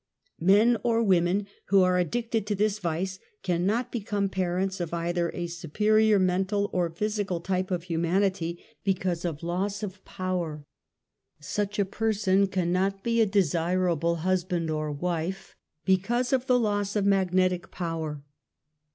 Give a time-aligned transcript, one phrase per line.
[0.39, 5.45] Men or women who are addicted to this vice, cannot become parents of either a
[5.45, 10.65] superior mental or physical type of humanity, be cause of loss of power.
[11.39, 17.05] Such a person cannot be a desirable husband or wife, because of the loss of
[17.05, 18.23] magnetic power.